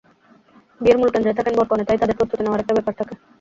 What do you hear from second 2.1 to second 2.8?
প্রস্তুতি নেওয়ার একটা